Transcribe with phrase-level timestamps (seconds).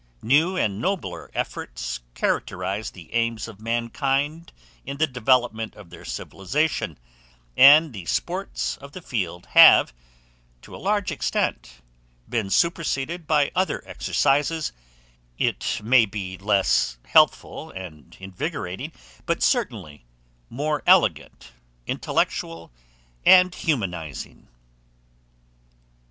[0.23, 4.51] New and nobler efforts characterize the aims of mankind
[4.83, 6.97] in the development of their civilization,
[7.55, 9.93] and the sports of the field have,
[10.63, 11.83] to a large extent,
[12.27, 14.71] been superseded by other exercises,
[15.37, 18.91] it may be less healthful and invigorating,
[19.27, 20.03] but certainly
[20.49, 21.51] more elegant,
[21.85, 22.71] intellectual,
[23.23, 24.47] and humanizing.